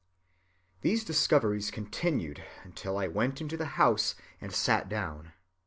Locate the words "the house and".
3.55-4.51